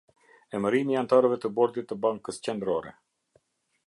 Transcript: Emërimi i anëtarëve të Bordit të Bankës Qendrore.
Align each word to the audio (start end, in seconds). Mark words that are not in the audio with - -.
Emërimi 0.59 0.95
i 0.95 0.97
anëtarëve 1.01 1.37
të 1.43 1.51
Bordit 1.59 1.87
të 1.91 1.97
Bankës 2.07 2.41
Qendrore. 2.49 2.95